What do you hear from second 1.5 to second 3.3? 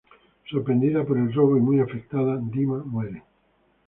y muy afectada, Dima muere.